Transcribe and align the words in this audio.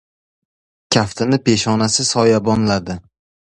Kaftini 0.95 1.39
peshonasi 1.45 2.07
soyabonladi. 2.11 3.01